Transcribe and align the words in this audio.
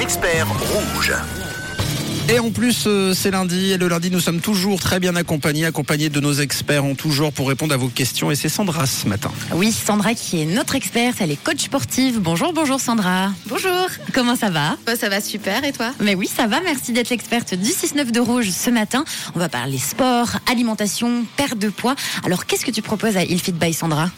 experts 0.00 0.48
rouges. 0.70 1.61
Et 2.28 2.38
en 2.38 2.50
plus, 2.50 2.84
euh, 2.86 3.12
c'est 3.14 3.30
lundi. 3.30 3.72
Et 3.72 3.76
le 3.76 3.88
lundi, 3.88 4.10
nous 4.10 4.20
sommes 4.20 4.40
toujours 4.40 4.80
très 4.80 5.00
bien 5.00 5.16
accompagnés, 5.16 5.66
accompagnés 5.66 6.08
de 6.08 6.20
nos 6.20 6.32
experts 6.32 6.84
en 6.84 6.94
tout 6.94 7.10
genre 7.10 7.32
pour 7.32 7.48
répondre 7.48 7.74
à 7.74 7.76
vos 7.76 7.88
questions. 7.88 8.30
Et 8.30 8.36
c'est 8.36 8.48
Sandra 8.48 8.86
ce 8.86 9.06
matin. 9.08 9.30
Oui, 9.52 9.72
Sandra 9.72 10.14
qui 10.14 10.40
est 10.40 10.46
notre 10.46 10.74
experte, 10.76 11.16
elle 11.20 11.32
est 11.32 11.42
coach 11.42 11.64
sportive. 11.64 12.20
Bonjour, 12.20 12.52
bonjour 12.52 12.80
Sandra. 12.80 13.32
Bonjour. 13.46 13.88
Comment 14.14 14.36
ça 14.36 14.50
va? 14.50 14.76
Bah, 14.86 14.96
ça 14.96 15.08
va 15.08 15.20
super 15.20 15.64
et 15.64 15.72
toi? 15.72 15.90
Mais 16.00 16.14
oui, 16.14 16.28
ça 16.28 16.46
va. 16.46 16.60
Merci 16.60 16.92
d'être 16.92 17.10
l'experte 17.10 17.54
du 17.54 17.70
6-9 17.70 18.12
de 18.12 18.20
Rouge 18.20 18.50
ce 18.50 18.70
matin. 18.70 19.04
On 19.34 19.38
va 19.38 19.48
parler 19.48 19.78
sport, 19.78 20.28
alimentation, 20.50 21.24
perte 21.36 21.58
de 21.58 21.68
poids. 21.68 21.96
Alors, 22.24 22.46
qu'est-ce 22.46 22.64
que 22.64 22.70
tu 22.70 22.82
proposes 22.82 23.16
à 23.16 23.24
Ilfit 23.24 23.52
by 23.52 23.74
Sandra? 23.74 24.10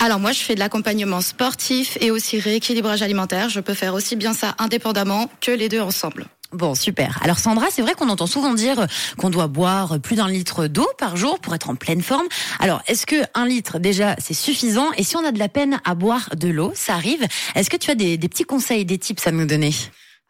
Alors 0.00 0.18
moi 0.18 0.32
je 0.32 0.40
fais 0.40 0.54
de 0.54 0.58
l'accompagnement 0.58 1.20
sportif 1.20 1.96
et 2.00 2.10
aussi 2.10 2.40
rééquilibrage 2.40 3.02
alimentaire. 3.02 3.48
Je 3.48 3.60
peux 3.60 3.74
faire 3.74 3.94
aussi 3.94 4.16
bien 4.16 4.32
ça 4.32 4.56
indépendamment 4.58 5.30
que 5.40 5.52
les 5.52 5.68
deux 5.68 5.80
ensemble. 5.80 6.26
Bon, 6.52 6.74
super. 6.74 7.18
Alors 7.22 7.38
Sandra, 7.38 7.66
c'est 7.70 7.80
vrai 7.80 7.94
qu'on 7.94 8.10
entend 8.10 8.26
souvent 8.26 8.52
dire 8.52 8.86
qu'on 9.16 9.30
doit 9.30 9.46
boire 9.46 9.98
plus 10.00 10.16
d'un 10.16 10.28
litre 10.28 10.66
d'eau 10.66 10.86
par 10.98 11.16
jour 11.16 11.38
pour 11.40 11.54
être 11.54 11.70
en 11.70 11.76
pleine 11.76 12.02
forme. 12.02 12.26
Alors, 12.60 12.82
est-ce 12.86 13.06
que 13.06 13.16
un 13.34 13.46
litre 13.46 13.78
déjà 13.78 14.16
c'est 14.18 14.34
suffisant? 14.34 14.92
Et 14.98 15.02
si 15.02 15.16
on 15.16 15.24
a 15.24 15.32
de 15.32 15.38
la 15.38 15.48
peine 15.48 15.80
à 15.84 15.94
boire 15.94 16.28
de 16.36 16.48
l'eau, 16.48 16.72
ça 16.74 16.94
arrive. 16.94 17.26
Est-ce 17.54 17.70
que 17.70 17.76
tu 17.78 17.90
as 17.90 17.94
des, 17.94 18.18
des 18.18 18.28
petits 18.28 18.44
conseils, 18.44 18.84
des 18.84 18.98
tips 18.98 19.26
à 19.26 19.30
nous 19.30 19.46
donner? 19.46 19.72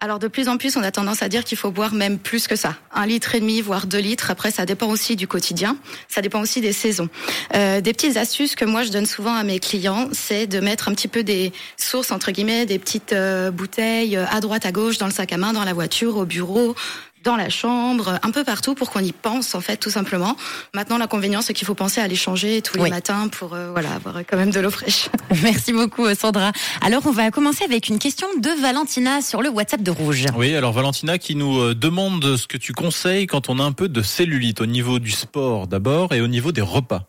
Alors 0.02 0.18
de 0.18 0.26
plus 0.26 0.48
en 0.48 0.56
plus 0.56 0.76
on 0.76 0.82
a 0.82 0.90
tendance 0.90 1.22
à 1.22 1.28
dire 1.28 1.44
qu'il 1.44 1.56
faut 1.56 1.70
boire 1.70 1.94
même 1.94 2.18
plus 2.18 2.48
que 2.48 2.56
ça. 2.56 2.74
Un 2.92 3.06
litre 3.06 3.36
et 3.36 3.40
demi, 3.40 3.60
voire 3.60 3.86
deux 3.86 4.00
litres. 4.00 4.32
Après 4.32 4.50
ça 4.50 4.66
dépend 4.66 4.88
aussi 4.88 5.14
du 5.14 5.28
quotidien. 5.28 5.76
Ça 6.08 6.22
dépend 6.22 6.40
aussi 6.40 6.60
des 6.60 6.72
saisons. 6.72 7.08
Euh, 7.54 7.80
des 7.80 7.92
petites 7.92 8.16
astuces 8.16 8.56
que 8.56 8.64
moi 8.64 8.82
je 8.82 8.90
donne 8.90 9.06
souvent 9.06 9.32
à 9.32 9.44
mes 9.44 9.60
clients, 9.60 10.08
c'est 10.10 10.48
de 10.48 10.58
mettre 10.58 10.88
un 10.88 10.94
petit 10.94 11.06
peu 11.06 11.22
des 11.22 11.52
sources 11.76 12.10
entre 12.10 12.32
guillemets, 12.32 12.66
des 12.66 12.80
petites 12.80 13.12
euh, 13.12 13.52
bouteilles 13.52 14.16
euh, 14.16 14.26
à 14.28 14.40
droite, 14.40 14.66
à 14.66 14.72
gauche, 14.72 14.98
dans 14.98 15.06
le 15.06 15.12
sac 15.12 15.32
à 15.32 15.36
main, 15.36 15.52
dans 15.52 15.62
la 15.62 15.72
voiture, 15.72 16.16
au 16.16 16.24
bureau 16.24 16.74
dans 17.22 17.36
la 17.36 17.48
chambre, 17.48 18.18
un 18.22 18.30
peu 18.30 18.44
partout 18.44 18.74
pour 18.74 18.90
qu'on 18.90 19.00
y 19.00 19.12
pense 19.12 19.54
en 19.54 19.60
fait 19.60 19.76
tout 19.76 19.90
simplement. 19.90 20.36
Maintenant 20.74 20.98
l'inconvénient 20.98 21.42
c'est 21.42 21.54
qu'il 21.54 21.66
faut 21.66 21.74
penser 21.74 22.00
à 22.00 22.08
les 22.08 22.16
changer 22.16 22.62
tous 22.62 22.76
les 22.76 22.84
Oui. 22.84 22.90
matins 22.90 23.28
pour 23.28 23.54
euh, 23.54 23.70
voilà 23.70 23.92
avoir 23.92 24.18
quand 24.28 24.36
même 24.36 24.50
de 24.50 24.60
l'eau 24.60 24.70
fraîche. 24.70 25.08
Merci 25.42 25.72
beaucoup 25.72 26.04
euh, 26.06 26.14
Sandra. 26.14 26.52
Alors, 26.80 27.02
on 27.06 27.10
va 27.12 27.30
commencer 27.30 27.64
avec 27.64 27.88
une 27.88 27.98
question 27.98 28.26
de 28.38 28.60
Valentina 28.60 29.22
sur 29.22 29.42
le 29.42 29.48
WhatsApp 29.48 29.82
de 29.82 29.90
Rouge. 29.90 30.24
Oui, 30.36 30.54
alors 30.54 30.72
Valentina 30.72 31.18
qui 31.18 31.34
nous 31.34 31.58
euh, 31.60 31.74
demande 31.74 32.36
ce 32.36 32.46
que 32.46 32.56
tu 32.58 32.72
conseilles 32.72 33.26
quand 33.26 33.48
on 33.48 33.58
a 33.58 33.62
un 33.62 33.72
peu 33.72 33.88
de 33.88 34.02
cellulite 34.02 34.60
au 34.60 34.66
niveau 34.66 34.98
du 34.98 35.10
sport 35.10 35.66
d'abord 35.66 36.12
et 36.12 36.20
au 36.20 36.28
niveau 36.28 36.52
des 36.52 36.60
repas. 36.60 37.06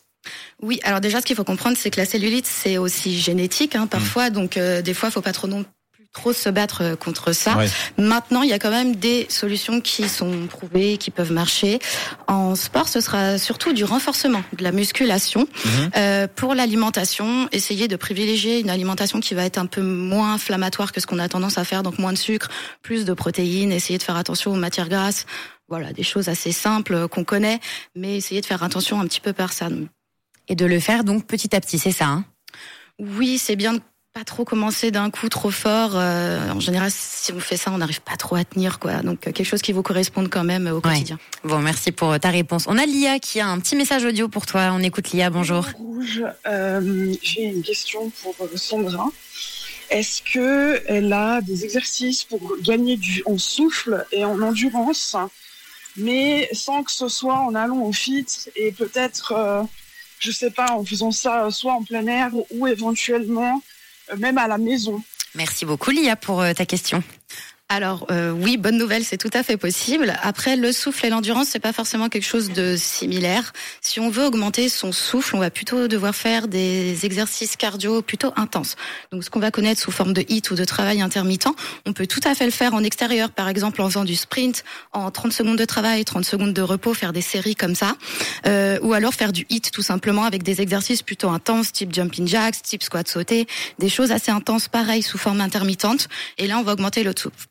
Oui, 0.61 0.79
alors 0.83 1.01
déjà, 1.01 1.19
ce 1.19 1.25
qu'il 1.25 1.35
faut 1.35 1.43
comprendre, 1.43 1.75
c'est 1.77 1.89
que 1.89 1.99
la 1.99 2.05
cellulite, 2.05 2.45
c'est 2.45 2.77
aussi 2.77 3.19
génétique, 3.19 3.75
hein, 3.75 3.87
parfois. 3.87 4.29
Donc, 4.29 4.55
euh, 4.55 4.81
des 4.81 4.93
fois, 4.93 5.09
il 5.09 5.11
faut 5.11 5.21
pas 5.21 5.33
trop 5.33 5.47
non 5.47 5.63
plus 5.63 5.71
trop 6.13 6.31
se 6.31 6.49
battre 6.49 6.83
euh, 6.83 6.95
contre 6.95 7.33
ça. 7.33 7.57
Ouais. 7.57 7.67
Maintenant, 7.97 8.43
il 8.43 8.49
y 8.49 8.53
a 8.53 8.59
quand 8.59 8.69
même 8.69 8.95
des 8.95 9.25
solutions 9.29 9.81
qui 9.81 10.07
sont 10.07 10.47
prouvées, 10.47 10.97
qui 10.97 11.11
peuvent 11.11 11.31
marcher. 11.31 11.79
En 12.27 12.55
sport, 12.55 12.87
ce 12.87 13.01
sera 13.01 13.39
surtout 13.39 13.73
du 13.73 13.83
renforcement, 13.83 14.43
de 14.53 14.63
la 14.63 14.71
musculation. 14.71 15.47
Mhm. 15.65 15.89
Euh, 15.97 16.27
pour 16.33 16.53
l'alimentation, 16.53 17.49
essayer 17.51 17.87
de 17.87 17.95
privilégier 17.95 18.59
une 18.59 18.69
alimentation 18.69 19.19
qui 19.19 19.33
va 19.33 19.43
être 19.43 19.57
un 19.57 19.65
peu 19.65 19.81
moins 19.81 20.35
inflammatoire 20.35 20.91
que 20.91 21.01
ce 21.01 21.07
qu'on 21.07 21.19
a 21.19 21.27
tendance 21.27 21.57
à 21.57 21.63
faire, 21.63 21.81
donc 21.81 21.97
moins 21.97 22.13
de 22.13 22.17
sucre, 22.17 22.47
plus 22.83 23.05
de 23.05 23.13
protéines, 23.13 23.71
essayer 23.71 23.97
de 23.97 24.03
faire 24.03 24.17
attention 24.17 24.51
aux 24.51 24.57
matières 24.57 24.89
grasses. 24.89 25.25
Voilà, 25.67 25.93
des 25.93 26.03
choses 26.03 26.29
assez 26.29 26.51
simples 26.51 26.93
euh, 26.93 27.07
qu'on 27.07 27.23
connaît, 27.23 27.59
mais 27.95 28.17
essayer 28.17 28.41
de 28.41 28.45
faire 28.45 28.61
attention 28.61 28.99
un 29.01 29.07
petit 29.07 29.21
peu 29.21 29.33
par 29.33 29.51
ça. 29.51 29.69
Et 30.47 30.55
de 30.55 30.65
le 30.65 30.79
faire 30.79 31.03
donc 31.03 31.25
petit 31.25 31.55
à 31.55 31.59
petit, 31.59 31.79
c'est 31.79 31.91
ça 31.91 32.05
hein? 32.05 32.25
Oui, 32.99 33.39
c'est 33.39 33.55
bien 33.55 33.73
de 33.73 33.81
pas 34.13 34.23
trop 34.23 34.45
commencer 34.45 34.91
d'un 34.91 35.09
coup 35.09 35.27
trop 35.27 35.49
fort. 35.49 35.93
Euh, 35.95 36.51
en 36.51 36.59
général, 36.59 36.91
si 36.93 37.33
on 37.33 37.39
fait 37.39 37.57
ça, 37.57 37.71
on 37.71 37.79
n'arrive 37.79 38.01
pas 38.01 38.15
trop 38.15 38.35
à 38.35 38.43
tenir, 38.45 38.77
quoi. 38.77 38.97
Donc 39.01 39.25
euh, 39.27 39.31
quelque 39.31 39.43
chose 39.47 39.63
qui 39.63 39.71
vous 39.73 39.81
corresponde 39.81 40.29
quand 40.29 40.43
même 40.43 40.67
euh, 40.67 40.73
au 40.73 40.75
Ouais. 40.75 40.81
quotidien. 40.81 41.17
Bon, 41.43 41.57
merci 41.57 41.91
pour 41.91 42.19
ta 42.19 42.29
réponse. 42.29 42.65
On 42.67 42.77
a 42.77 42.85
Lia 42.85 43.17
qui 43.17 43.39
a 43.39 43.47
un 43.47 43.59
petit 43.59 43.75
message 43.75 44.05
audio 44.05 44.27
pour 44.27 44.45
toi. 44.45 44.69
On 44.71 44.83
écoute 44.83 45.09
Lia, 45.13 45.31
bonjour. 45.31 45.65
Rouge, 45.79 46.23
euh, 46.45 47.13
j'ai 47.23 47.41
une 47.45 47.63
question 47.63 48.11
pour 48.21 48.35
Sandra. 48.55 49.07
Est-ce 49.89 50.21
que 50.21 50.83
elle 50.87 51.11
a 51.11 51.41
des 51.41 51.65
exercices 51.65 52.23
pour 52.23 52.39
gagner 52.61 52.97
du, 52.97 53.23
en 53.25 53.39
souffle 53.39 54.05
et 54.11 54.23
en 54.25 54.39
endurance, 54.43 55.15
mais 55.97 56.49
sans 56.53 56.83
que 56.83 56.91
ce 56.91 57.07
soit 57.07 57.39
en 57.39 57.55
allant 57.55 57.79
au 57.81 57.91
fit 57.91 58.27
et 58.55 58.71
peut-être, 58.73 59.31
euh, 59.35 59.63
je 60.19 60.29
sais 60.29 60.51
pas, 60.51 60.71
en 60.71 60.85
faisant 60.85 61.09
ça 61.09 61.49
soit 61.49 61.73
en 61.73 61.83
plein 61.83 62.05
air 62.05 62.29
ou 62.51 62.67
éventuellement 62.67 63.61
même 64.17 64.37
à 64.37 64.47
la 64.47 64.57
maison. 64.57 65.01
Merci 65.35 65.65
beaucoup 65.65 65.91
Lia 65.91 66.15
pour 66.15 66.41
euh, 66.41 66.53
ta 66.53 66.65
question. 66.65 67.03
Alors 67.75 68.05
euh, 68.11 68.29
oui, 68.29 68.57
bonne 68.57 68.77
nouvelle, 68.77 69.03
c'est 69.03 69.17
tout 69.17 69.31
à 69.33 69.41
fait 69.41 69.57
possible. 69.57 70.13
Après, 70.21 70.55
le 70.55 70.71
souffle 70.71 71.07
et 71.07 71.09
l'endurance, 71.09 71.47
c'est 71.47 71.59
pas 71.59 71.73
forcément 71.73 72.07
quelque 72.07 72.23
chose 72.23 72.51
de 72.51 72.75
similaire. 72.77 73.51
Si 73.81 73.99
on 73.99 74.11
veut 74.11 74.25
augmenter 74.25 74.69
son 74.69 74.91
souffle, 74.91 75.35
on 75.35 75.39
va 75.39 75.49
plutôt 75.49 75.87
devoir 75.87 76.13
faire 76.13 76.47
des 76.47 77.03
exercices 77.03 77.55
cardio 77.55 78.03
plutôt 78.03 78.31
intenses. 78.35 78.75
Donc 79.11 79.23
ce 79.23 79.31
qu'on 79.31 79.39
va 79.39 79.49
connaître 79.49 79.81
sous 79.81 79.89
forme 79.89 80.13
de 80.13 80.23
hit 80.29 80.51
ou 80.51 80.55
de 80.55 80.65
travail 80.65 81.01
intermittent, 81.01 81.47
on 81.87 81.93
peut 81.93 82.05
tout 82.05 82.19
à 82.25 82.35
fait 82.35 82.45
le 82.45 82.51
faire 82.51 82.75
en 82.75 82.83
extérieur, 82.83 83.31
par 83.31 83.49
exemple 83.49 83.81
en 83.81 83.89
faisant 83.89 84.05
du 84.05 84.15
sprint 84.15 84.63
en 84.91 85.09
30 85.09 85.33
secondes 85.33 85.57
de 85.57 85.65
travail, 85.65 86.05
30 86.05 86.25
secondes 86.25 86.53
de 86.53 86.61
repos, 86.61 86.93
faire 86.93 87.11
des 87.11 87.21
séries 87.21 87.55
comme 87.55 87.73
ça, 87.73 87.95
Euh, 88.45 88.77
ou 88.83 88.93
alors 88.93 89.15
faire 89.15 89.31
du 89.31 89.47
hit 89.49 89.71
tout 89.71 89.81
simplement 89.81 90.25
avec 90.25 90.43
des 90.43 90.61
exercices 90.61 91.01
plutôt 91.01 91.29
intenses, 91.29 91.71
type 91.71 91.91
jumping 91.91 92.27
jacks, 92.27 92.61
type 92.61 92.83
squat 92.83 93.07
sauté, 93.07 93.47
des 93.79 93.89
choses 93.89 94.11
assez 94.11 94.31
intenses, 94.31 94.67
pareil 94.67 95.01
sous 95.01 95.17
forme 95.17 95.41
intermittente. 95.41 96.07
Et 96.37 96.45
là, 96.45 96.59
on 96.59 96.63
va 96.63 96.73
augmenter 96.73 97.03
le 97.03 97.13
souffle. 97.17 97.47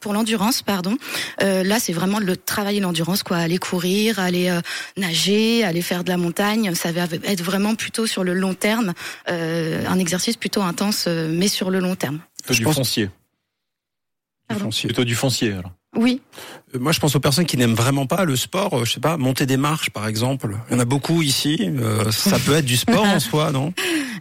Pour 0.00 0.12
l'endurance, 0.12 0.62
pardon. 0.62 0.96
Euh, 1.42 1.62
là, 1.62 1.78
c'est 1.80 1.92
vraiment 1.92 2.18
le 2.18 2.36
travailler 2.36 2.80
l'endurance, 2.80 3.22
quoi. 3.22 3.38
Aller 3.38 3.58
courir, 3.58 4.18
aller 4.18 4.48
euh, 4.50 4.60
nager, 4.96 5.64
aller 5.64 5.82
faire 5.82 6.04
de 6.04 6.10
la 6.10 6.16
montagne. 6.16 6.74
Ça 6.74 6.92
va 6.92 7.04
être 7.24 7.42
vraiment 7.42 7.74
plutôt 7.74 8.06
sur 8.06 8.24
le 8.24 8.34
long 8.34 8.54
terme, 8.54 8.94
euh, 9.28 9.84
un 9.86 9.98
exercice 9.98 10.36
plutôt 10.36 10.62
intense, 10.62 11.06
mais 11.06 11.48
sur 11.48 11.70
le 11.70 11.80
long 11.80 11.94
terme. 11.96 12.20
Je 12.48 12.54
du 12.54 12.62
pense- 12.64 12.76
foncier. 12.76 13.10
Pardon. 14.48 14.64
Foncier. 14.64 14.88
Plutôt 14.88 15.04
du 15.04 15.14
foncier 15.14 15.52
alors. 15.52 15.72
Oui, 15.96 16.20
Euh, 16.74 16.78
Moi, 16.80 16.92
je 16.92 17.00
pense 17.00 17.14
aux 17.14 17.20
personnes 17.20 17.46
qui 17.46 17.56
n'aiment 17.56 17.74
vraiment 17.74 18.06
pas 18.06 18.24
le 18.24 18.34
sport. 18.36 18.74
euh, 18.78 18.84
Je 18.84 18.92
sais 18.92 19.00
pas, 19.00 19.16
monter 19.16 19.46
des 19.46 19.56
marches, 19.56 19.90
par 19.90 20.06
exemple. 20.08 20.56
Il 20.68 20.74
y 20.74 20.76
en 20.76 20.80
a 20.80 20.84
beaucoup 20.84 21.22
ici. 21.22 21.58
euh, 21.62 22.10
ça 22.10 22.38
peut 22.38 22.54
être 22.54 22.64
du 22.64 22.76
sport 22.76 23.04
en 23.04 23.20
soi, 23.30 23.52
non? 23.52 23.72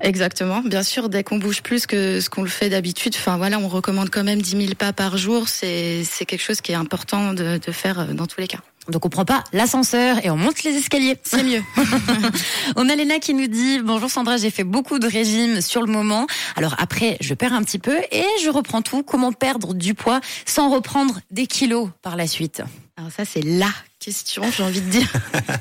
Exactement. 0.01 0.61
Bien 0.61 0.83
sûr, 0.83 1.09
dès 1.09 1.23
qu'on 1.23 1.37
bouge 1.39 1.61
plus 1.61 1.85
que 1.87 2.19
ce 2.21 2.29
qu'on 2.29 2.43
le 2.43 2.49
fait 2.49 2.69
d'habitude, 2.69 3.13
enfin 3.17 3.37
voilà, 3.37 3.57
on 3.59 3.67
recommande 3.67 4.09
quand 4.09 4.23
même 4.23 4.41
10 4.41 4.51
000 4.51 4.63
pas 4.77 4.93
par 4.93 5.17
jour. 5.17 5.47
C'est 5.47 6.03
quelque 6.27 6.41
chose 6.43 6.61
qui 6.61 6.71
est 6.73 6.75
important 6.75 7.33
de, 7.33 7.59
de 7.65 7.71
faire 7.71 8.13
dans 8.13 8.27
tous 8.27 8.39
les 8.41 8.47
cas. 8.47 8.59
Donc 8.89 9.05
on 9.05 9.09
prend 9.09 9.25
pas 9.25 9.43
l'ascenseur 9.53 10.23
et 10.25 10.29
on 10.29 10.35
monte 10.35 10.63
les 10.63 10.71
escaliers, 10.71 11.17
c'est 11.23 11.43
mieux. 11.43 11.61
on 12.75 12.89
a 12.89 12.95
Léna 12.95 13.19
qui 13.19 13.33
nous 13.33 13.47
dit 13.47 13.79
bonjour 13.79 14.09
Sandra, 14.09 14.37
j'ai 14.37 14.49
fait 14.49 14.63
beaucoup 14.63 14.99
de 14.99 15.07
régimes 15.07 15.61
sur 15.61 15.81
le 15.81 15.91
moment. 15.91 16.27
Alors 16.55 16.75
après, 16.77 17.17
je 17.21 17.33
perds 17.33 17.53
un 17.53 17.63
petit 17.63 17.79
peu 17.79 17.97
et 18.11 18.25
je 18.43 18.49
reprends 18.49 18.81
tout. 18.81 19.03
Comment 19.03 19.31
perdre 19.31 19.73
du 19.73 19.93
poids 19.93 20.19
sans 20.45 20.69
reprendre 20.69 21.19
des 21.31 21.47
kilos 21.47 21.89
par 22.01 22.15
la 22.15 22.27
suite? 22.27 22.61
Alors 22.97 23.11
ça, 23.11 23.25
c'est 23.25 23.41
la 23.41 23.69
question, 24.03 24.43
j'ai 24.55 24.63
envie 24.63 24.81
de 24.81 24.89
dire. 24.89 25.07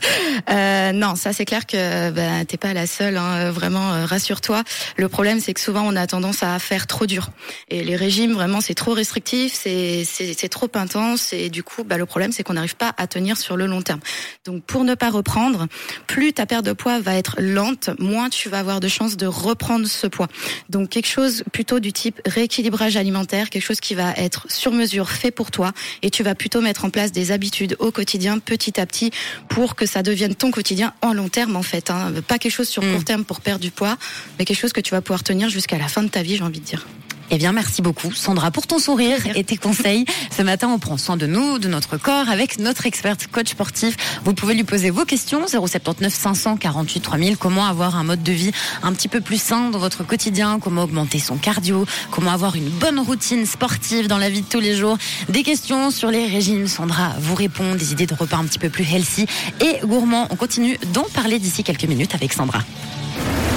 euh, 0.51 0.93
non, 0.93 1.15
ça 1.15 1.33
c'est 1.33 1.45
clair 1.45 1.65
que 1.65 2.11
ben, 2.11 2.45
t'es 2.45 2.57
pas 2.57 2.75
la 2.75 2.87
seule. 2.87 3.17
Hein, 3.17 3.51
vraiment, 3.51 3.93
euh, 3.93 4.05
rassure-toi. 4.05 4.65
Le 4.97 5.09
problème, 5.09 5.39
c'est 5.41 5.55
que 5.55 5.61
souvent 5.61 5.83
on 5.87 5.95
a 5.95 6.07
tendance 6.07 6.43
à 6.43 6.59
faire 6.59 6.87
trop 6.87 7.07
dur. 7.07 7.31
Et 7.69 7.85
les 7.85 7.95
régimes, 7.95 8.33
vraiment, 8.33 8.61
c'est 8.61 8.75
trop 8.75 8.93
restrictif, 8.95 9.53
c'est 9.55 10.05
c'est 10.05 10.35
c'est 10.37 10.49
trop 10.49 10.71
intense. 10.75 11.33
Et 11.33 11.51
du 11.51 11.63
coup, 11.63 11.85
bah, 11.85 11.99
le 11.99 12.07
problème, 12.07 12.33
c'est 12.33 12.43
qu'on 12.43 12.55
n'arrive 12.55 12.77
pas 12.77 12.93
à 12.97 13.07
tenir 13.07 13.37
sur 13.37 13.57
le 13.57 13.67
long 13.67 13.83
terme. 13.83 14.01
Donc, 14.45 14.65
pour 14.65 14.83
ne 14.83 14.95
pas 14.95 15.11
reprendre, 15.11 15.67
plus 16.07 16.33
ta 16.33 16.47
perte 16.47 16.65
de 16.65 16.73
poids 16.73 16.99
va 17.01 17.15
être 17.15 17.37
lente, 17.41 17.91
moins 17.99 18.29
tu 18.29 18.49
vas 18.49 18.59
avoir 18.59 18.81
de 18.81 18.89
chances 18.89 19.17
de 19.17 19.27
reprendre 19.27 19.87
ce 19.87 20.09
poids. 20.09 20.29
Donc, 20.69 20.89
quelque 20.89 21.09
chose 21.09 21.45
plutôt 21.53 21.79
du 21.79 21.93
type 21.93 22.21
rééquilibrage 22.27 22.97
alimentaire, 22.97 23.51
quelque 23.51 23.65
chose 23.65 23.81
qui 23.81 23.95
va 23.95 24.13
être 24.17 24.47
sur 24.51 24.73
mesure, 24.73 25.11
fait 25.11 25.31
pour 25.31 25.51
toi, 25.51 25.73
et 26.03 26.11
tu 26.11 26.23
vas 26.23 26.35
plutôt 26.35 26.61
mettre 26.61 26.85
en 26.85 26.91
place 26.91 27.13
des 27.13 27.31
habitudes 27.31 27.77
au 27.79 27.93
quotidien, 27.93 28.32
petit 28.39 28.81
à 28.81 28.87
petit, 28.87 29.11
pour 29.49 29.75
que 29.75 29.87
ça 29.87 30.03
devienne 30.03 30.35
ton 30.35 30.51
quotidien 30.51 30.93
en 31.03 31.13
long 31.13 31.29
terme, 31.29 31.57
en 31.57 31.63
fait. 31.63 31.91
Hein. 31.91 32.13
Pas 32.27 32.39
quelque 32.39 32.53
chose 32.53 32.69
sur 32.69 32.83
Mm. 32.83 32.93
court 32.93 33.05
terme 33.05 33.25
pour 33.25 33.41
perdre 33.41 33.61
du 33.63 33.71
poids, 33.71 33.97
mais 34.39 34.45
quelque 34.45 34.59
chose 34.61 34.73
que 34.73 34.81
tu 34.81 34.91
vas 34.93 35.01
pouvoir 35.01 35.23
tenir 35.23 35.49
jusqu'à 35.49 35.79
la 35.79 35.89
fin 35.89 36.03
de 36.03 36.09
ta 36.09 36.23
vie, 36.23 36.37
j'ai 36.37 36.43
envie 36.45 36.61
de 36.61 36.65
dire. 36.65 36.87
Eh 37.35 37.39
bien, 37.39 37.53
merci 37.53 37.81
beaucoup, 37.81 38.13
Sandra, 38.13 38.51
pour 38.51 38.67
ton 38.67 38.79
sourire 38.79 39.17
et 39.35 39.43
tes 39.43 39.57
conseils. 39.57 40.05
Ce 40.37 40.43
matin, 40.43 40.69
on 40.69 40.79
prend 40.79 40.99
soin 40.99 41.17
de 41.17 41.27
nous, 41.27 41.59
de 41.59 41.67
notre 41.67 41.97
corps, 41.97 42.29
avec 42.29 42.59
notre 42.59 42.85
experte 42.85 43.27
coach 43.29 43.53
sportif. 43.53 43.97
Vous 44.27 44.35
pouvez 44.35 44.53
lui 44.53 44.65
poser 44.65 44.91
vos 44.91 45.07
questions, 45.07 45.47
079 45.47 46.13
548 46.13 47.01
3000. 47.01 47.39
Comment 47.39 47.65
avoir 47.65 47.97
un 47.97 48.05
mode 48.05 48.23
de 48.23 48.33
vie 48.33 48.51
un 48.83 48.93
petit 48.93 49.09
peu 49.09 49.23
plus 49.23 49.41
sain 49.41 49.71
dans 49.71 49.79
votre 49.79 50.05
quotidien? 50.07 50.59
Comment 50.61 50.83
augmenter 50.83 51.19
son 51.19 51.39
cardio? 51.39 51.87
Comment 52.11 52.33
avoir 52.33 52.55
une 52.55 52.69
bonne 52.69 53.01
routine 53.01 53.47
sportive 53.47 54.09
dans 54.09 54.19
la 54.19 54.29
vie 54.29 54.43
de 54.43 54.49
tous 54.49 54.61
les 54.61 54.77
jours? 54.77 54.99
Des 55.31 55.43
questions 55.43 55.91
sur 55.91 56.11
les 56.11 56.27
régimes. 56.27 56.67
Sandra 56.67 57.15
vous 57.19 57.35
répond, 57.35 57.77
des 57.77 57.93
idées 57.93 58.07
de 58.07 58.15
repas 58.15 58.37
un 58.37 58.45
petit 58.45 58.59
peu 58.59 58.69
plus 58.69 58.85
healthy 58.85 59.25
et 59.63 59.79
gourmand. 59.87 60.27
On 60.29 60.37
continue 60.37 60.77
d'en 60.93 61.07
parler 61.15 61.39
d'ici 61.39 61.65
quelques 61.65 61.85
minutes 61.85 62.15
avec 62.15 62.35
Sandra. 62.35 62.59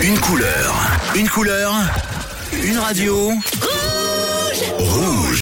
Une 0.01 0.18
couleur, 0.18 0.75
une 1.18 1.28
couleur, 1.28 1.74
une 2.63 2.78
radio. 2.78 3.33
Rouge. 4.77 5.25